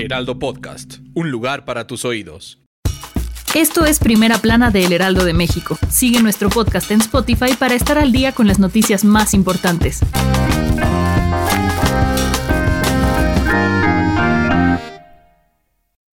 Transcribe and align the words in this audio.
Heraldo 0.00 0.38
Podcast, 0.38 0.98
un 1.14 1.30
lugar 1.30 1.64
para 1.66 1.86
tus 1.86 2.06
oídos. 2.06 2.58
Esto 3.54 3.84
es 3.84 3.98
Primera 3.98 4.38
Plana 4.38 4.70
de 4.70 4.84
El 4.84 4.92
Heraldo 4.92 5.24
de 5.24 5.34
México. 5.34 5.78
Sigue 5.90 6.22
nuestro 6.22 6.48
podcast 6.48 6.90
en 6.90 7.00
Spotify 7.00 7.54
para 7.58 7.74
estar 7.74 7.98
al 7.98 8.10
día 8.10 8.32
con 8.32 8.46
las 8.46 8.58
noticias 8.58 9.04
más 9.04 9.34
importantes. 9.34 10.00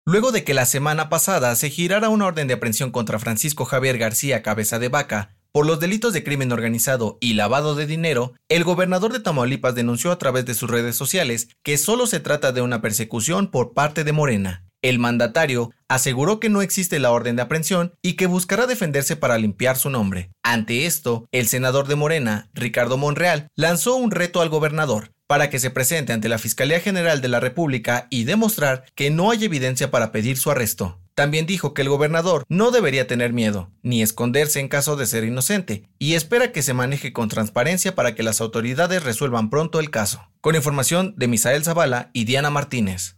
Luego 0.04 0.30
de 0.30 0.44
que 0.44 0.54
la 0.54 0.66
semana 0.66 1.08
pasada 1.08 1.56
se 1.56 1.70
girara 1.70 2.08
una 2.08 2.26
orden 2.26 2.46
de 2.46 2.54
aprehensión 2.54 2.90
contra 2.90 3.18
Francisco 3.18 3.64
Javier 3.64 3.98
García 3.98 4.42
Cabeza 4.42 4.78
de 4.78 4.88
Vaca 4.88 5.34
por 5.52 5.66
los 5.66 5.80
delitos 5.80 6.14
de 6.14 6.24
crimen 6.24 6.50
organizado 6.50 7.18
y 7.20 7.34
lavado 7.34 7.74
de 7.74 7.86
dinero, 7.86 8.32
el 8.48 8.64
gobernador 8.64 9.12
de 9.12 9.20
Tamaulipas 9.20 9.74
denunció 9.74 10.10
a 10.10 10.18
través 10.18 10.46
de 10.46 10.54
sus 10.54 10.70
redes 10.70 10.96
sociales 10.96 11.48
que 11.62 11.76
solo 11.76 12.06
se 12.06 12.20
trata 12.20 12.52
de 12.52 12.62
una 12.62 12.80
persecución 12.80 13.50
por 13.50 13.74
parte 13.74 14.02
de 14.02 14.12
Morena. 14.12 14.64
El 14.80 14.98
mandatario 14.98 15.70
aseguró 15.88 16.40
que 16.40 16.48
no 16.48 16.62
existe 16.62 16.98
la 16.98 17.12
orden 17.12 17.36
de 17.36 17.42
aprehensión 17.42 17.94
y 18.02 18.14
que 18.14 18.26
buscará 18.26 18.66
defenderse 18.66 19.14
para 19.14 19.38
limpiar 19.38 19.76
su 19.76 19.90
nombre. 19.90 20.32
Ante 20.42 20.86
esto, 20.86 21.26
el 21.30 21.46
senador 21.46 21.86
de 21.86 21.94
Morena, 21.96 22.50
Ricardo 22.54 22.96
Monreal, 22.96 23.48
lanzó 23.54 23.94
un 23.94 24.10
reto 24.10 24.40
al 24.40 24.48
gobernador 24.48 25.12
para 25.28 25.50
que 25.50 25.60
se 25.60 25.70
presente 25.70 26.12
ante 26.12 26.28
la 26.28 26.38
Fiscalía 26.38 26.80
General 26.80 27.20
de 27.20 27.28
la 27.28 27.40
República 27.40 28.08
y 28.10 28.24
demostrar 28.24 28.84
que 28.94 29.10
no 29.10 29.30
hay 29.30 29.44
evidencia 29.44 29.90
para 29.90 30.12
pedir 30.12 30.36
su 30.36 30.50
arresto. 30.50 31.01
También 31.14 31.46
dijo 31.46 31.74
que 31.74 31.82
el 31.82 31.88
gobernador 31.88 32.44
no 32.48 32.70
debería 32.70 33.06
tener 33.06 33.32
miedo, 33.32 33.70
ni 33.82 34.02
esconderse 34.02 34.60
en 34.60 34.68
caso 34.68 34.96
de 34.96 35.06
ser 35.06 35.24
inocente, 35.24 35.84
y 35.98 36.14
espera 36.14 36.52
que 36.52 36.62
se 36.62 36.74
maneje 36.74 37.12
con 37.12 37.28
transparencia 37.28 37.94
para 37.94 38.14
que 38.14 38.22
las 38.22 38.40
autoridades 38.40 39.02
resuelvan 39.02 39.50
pronto 39.50 39.78
el 39.78 39.90
caso. 39.90 40.28
Con 40.40 40.56
información 40.56 41.14
de 41.16 41.28
Misael 41.28 41.64
Zavala 41.64 42.10
y 42.12 42.24
Diana 42.24 42.50
Martínez. 42.50 43.16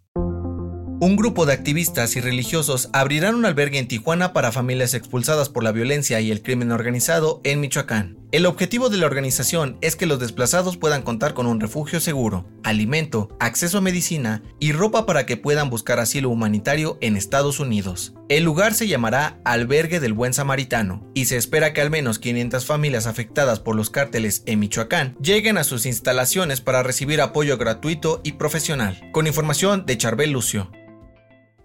Un 1.01 1.17
grupo 1.17 1.45
de 1.45 1.53
activistas 1.53 2.15
y 2.15 2.21
religiosos 2.21 2.89
abrirán 2.93 3.35
un 3.35 3.45
albergue 3.45 3.79
en 3.79 3.89
Tijuana 3.89 4.33
para 4.33 4.53
familias 4.53 4.95
expulsadas 4.95 5.49
por 5.49 5.65
la 5.65 5.73
violencia 5.73 6.21
y 6.21 6.31
el 6.31 6.41
crimen 6.41 6.71
organizado 6.71 7.41
en 7.43 7.61
Michoacán. 7.61 8.17
El 8.31 8.47
objetivo 8.47 8.89
de 8.89 8.97
la 8.97 9.07
organización 9.07 9.77
es 9.81 9.97
que 9.97 10.07
los 10.07 10.21
desplazados 10.21 10.77
puedan 10.77 11.03
contar 11.03 11.35
con 11.35 11.47
un 11.47 11.61
refugio 11.61 12.01
seguro, 12.01 12.47
alimento, 12.63 13.29
acceso 13.41 13.79
a 13.79 13.81
medicina 13.81 14.43
y 14.61 14.73
ropa 14.73 15.05
para 15.05 15.27
que 15.27 15.37
puedan 15.37 15.69
buscar 15.69 15.99
asilo 15.99 16.31
humanitario 16.31 16.97
en 17.01 17.17
Estados 17.17 17.59
Unidos. 17.59 18.15
El 18.29 18.45
lugar 18.45 18.73
se 18.73 18.87
llamará 18.87 19.41
Albergue 19.45 20.01
del 20.01 20.15
Buen 20.15 20.33
Samaritano 20.33 21.11
y 21.13 21.25
se 21.25 21.37
espera 21.37 21.73
que 21.73 21.81
al 21.81 21.91
menos 21.91 22.19
500 22.21 22.65
familias 22.65 23.07
afectadas 23.07 23.59
por 23.59 23.75
los 23.75 23.91
cárteles 23.91 24.43
en 24.47 24.61
Michoacán 24.61 25.17
lleguen 25.21 25.59
a 25.59 25.65
sus 25.65 25.87
instalaciones 25.87 26.61
para 26.61 26.85
recibir 26.85 27.21
apoyo 27.21 27.59
gratuito 27.59 28.21
y 28.23 28.33
profesional. 28.33 29.01
Con 29.13 29.27
información 29.27 29.87
de 29.87 29.99
Charbel 29.99 30.31
Lucio. 30.31 30.71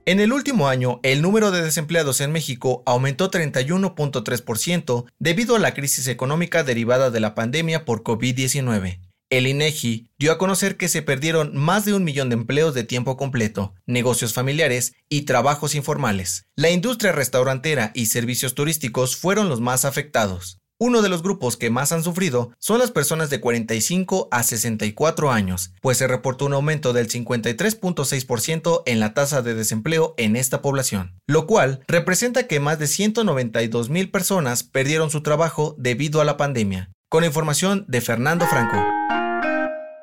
En 0.10 0.20
el 0.20 0.34
último 0.34 0.68
año, 0.68 1.00
el 1.04 1.22
número 1.22 1.52
de 1.52 1.62
desempleados 1.62 2.20
en 2.20 2.32
México 2.32 2.82
aumentó 2.88 3.30
31.3% 3.30 5.06
debido 5.20 5.56
a 5.56 5.60
la 5.60 5.76
crisis 5.76 6.08
económica 6.08 6.64
derivada 6.64 7.12
de 7.12 7.20
la 7.20 7.36
pandemia 7.36 7.86
por 7.86 8.02
COVID-19. 8.02 9.02
El 9.30 9.46
INEGI 9.46 10.10
dio 10.18 10.32
a 10.32 10.40
conocer 10.40 10.78
que 10.78 10.88
se 10.88 11.04
perdieron 11.04 11.56
más 11.56 11.86
de 11.86 11.94
un 11.94 12.04
millón 12.04 12.30
de 12.30 12.38
empleos 12.38 12.74
de 12.74 12.86
tiempo 12.86 13.18
completo, 13.18 13.76
negocios 13.86 14.34
familiares 14.34 14.96
y 15.10 15.26
trabajos 15.26 15.76
informales. 15.76 16.48
La 16.56 16.72
industria 16.72 17.12
restaurantera 17.12 17.92
y 17.94 18.08
servicios 18.08 18.56
turísticos 18.56 19.16
fueron 19.16 19.48
los 19.48 19.62
más 19.62 19.86
afectados. 19.86 20.60
Uno 20.82 21.02
de 21.02 21.10
los 21.10 21.24
grupos 21.24 21.58
que 21.58 21.70
más 21.70 21.92
han 21.92 22.04
sufrido 22.04 22.54
son 22.58 22.80
las 22.80 22.90
personas 22.90 23.30
de 23.30 23.42
45 23.42 24.30
a 24.32 24.44
64 24.44 25.30
años, 25.30 25.74
pues 25.82 25.98
se 25.98 26.08
reportó 26.08 26.46
un 26.46 26.54
aumento 26.54 26.94
del 26.94 27.10
53.6% 27.10 28.84
en 28.86 29.02
la 29.02 29.14
tasa 29.14 29.42
de 29.42 29.56
desempleo 29.56 30.14
en 30.16 30.38
esta 30.38 30.62
población, 30.62 31.20
lo 31.28 31.48
cual 31.48 31.82
representa 31.90 32.48
que 32.48 32.62
más 32.62 32.80
de 32.80 32.88
192 32.88 33.90
mil 33.90 34.10
personas 34.10 34.64
perdieron 34.64 35.10
su 35.10 35.22
trabajo 35.22 35.76
debido 35.78 36.22
a 36.22 36.26
la 36.26 36.38
pandemia. 36.38 36.92
Con 37.10 37.26
información 37.26 37.84
de 37.90 38.00
Fernando 38.00 38.48
Franco. 38.48 38.78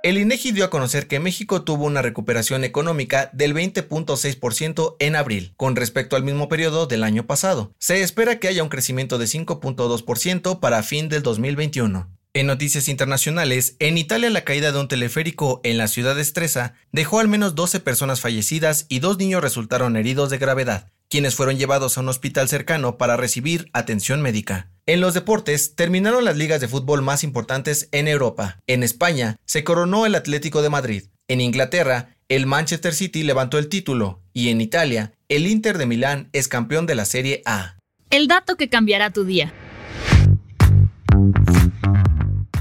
El 0.06 0.18
INEGI 0.18 0.52
dio 0.52 0.64
a 0.64 0.70
conocer 0.70 1.08
que 1.08 1.18
México 1.18 1.62
tuvo 1.62 1.84
una 1.84 2.00
recuperación 2.00 2.62
económica 2.62 3.28
del 3.32 3.56
20.6% 3.56 4.94
en 5.00 5.16
abril, 5.16 5.52
con 5.56 5.74
respecto 5.74 6.14
al 6.14 6.22
mismo 6.22 6.48
periodo 6.48 6.86
del 6.86 7.02
año 7.02 7.26
pasado. 7.26 7.74
Se 7.80 8.00
espera 8.02 8.38
que 8.38 8.46
haya 8.46 8.62
un 8.62 8.68
crecimiento 8.68 9.18
de 9.18 9.24
5.2% 9.24 10.60
para 10.60 10.84
fin 10.84 11.08
del 11.08 11.24
2021. 11.24 12.08
En 12.34 12.46
noticias 12.46 12.86
internacionales, 12.86 13.74
en 13.80 13.98
Italia 13.98 14.30
la 14.30 14.44
caída 14.44 14.70
de 14.70 14.78
un 14.78 14.86
teleférico 14.86 15.60
en 15.64 15.76
la 15.76 15.88
ciudad 15.88 16.14
de 16.14 16.70
dejó 16.92 17.18
al 17.18 17.26
menos 17.26 17.56
12 17.56 17.80
personas 17.80 18.20
fallecidas 18.20 18.86
y 18.88 19.00
dos 19.00 19.18
niños 19.18 19.42
resultaron 19.42 19.96
heridos 19.96 20.30
de 20.30 20.38
gravedad, 20.38 20.86
quienes 21.08 21.34
fueron 21.34 21.58
llevados 21.58 21.98
a 21.98 22.02
un 22.02 22.10
hospital 22.10 22.48
cercano 22.48 22.96
para 22.96 23.16
recibir 23.16 23.70
atención 23.72 24.22
médica. 24.22 24.70
En 24.88 25.00
los 25.00 25.14
deportes, 25.14 25.74
terminaron 25.74 26.24
las 26.24 26.36
ligas 26.36 26.60
de 26.60 26.68
fútbol 26.68 27.02
más 27.02 27.24
importantes 27.24 27.88
en 27.90 28.06
Europa. 28.06 28.60
En 28.68 28.84
España, 28.84 29.36
se 29.44 29.64
coronó 29.64 30.06
el 30.06 30.14
Atlético 30.14 30.62
de 30.62 30.70
Madrid. 30.70 31.02
En 31.26 31.40
Inglaterra, 31.40 32.16
el 32.28 32.46
Manchester 32.46 32.94
City 32.94 33.24
levantó 33.24 33.58
el 33.58 33.68
título. 33.68 34.22
Y 34.32 34.50
en 34.50 34.60
Italia, 34.60 35.12
el 35.28 35.48
Inter 35.48 35.76
de 35.76 35.86
Milán 35.86 36.28
es 36.32 36.46
campeón 36.46 36.86
de 36.86 36.94
la 36.94 37.04
Serie 37.04 37.42
A. 37.46 37.78
El 38.10 38.28
dato 38.28 38.54
que 38.54 38.68
cambiará 38.68 39.10
tu 39.10 39.24
día. 39.24 39.52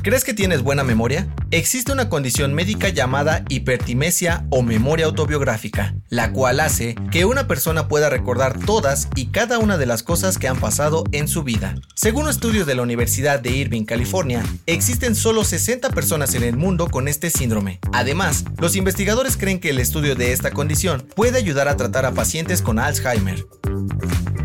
¿Crees 0.05 0.23
que 0.23 0.35
tienes 0.35 0.61
buena 0.61 0.83
memoria? 0.83 1.27
Existe 1.49 1.91
una 1.91 2.09
condición 2.09 2.53
médica 2.53 2.89
llamada 2.89 3.43
hipertimesia 3.49 4.45
o 4.51 4.61
memoria 4.61 5.07
autobiográfica, 5.07 5.95
la 6.09 6.31
cual 6.31 6.59
hace 6.59 6.93
que 7.09 7.25
una 7.25 7.47
persona 7.47 7.87
pueda 7.87 8.07
recordar 8.07 8.59
todas 8.67 9.07
y 9.15 9.31
cada 9.31 9.57
una 9.57 9.79
de 9.79 9.87
las 9.87 10.03
cosas 10.03 10.37
que 10.37 10.47
han 10.47 10.59
pasado 10.59 11.05
en 11.11 11.27
su 11.27 11.41
vida. 11.41 11.73
Según 11.95 12.29
estudios 12.29 12.67
de 12.67 12.75
la 12.75 12.83
Universidad 12.83 13.39
de 13.39 13.49
Irving, 13.49 13.85
California, 13.85 14.43
existen 14.67 15.15
solo 15.15 15.43
60 15.43 15.89
personas 15.89 16.35
en 16.35 16.43
el 16.43 16.55
mundo 16.55 16.87
con 16.87 17.07
este 17.07 17.31
síndrome. 17.31 17.79
Además, 17.91 18.45
los 18.59 18.75
investigadores 18.75 19.37
creen 19.37 19.59
que 19.59 19.71
el 19.71 19.79
estudio 19.79 20.13
de 20.13 20.33
esta 20.33 20.51
condición 20.51 21.03
puede 21.15 21.39
ayudar 21.39 21.67
a 21.67 21.77
tratar 21.77 22.05
a 22.05 22.13
pacientes 22.13 22.61
con 22.61 22.77
Alzheimer. 22.77 23.43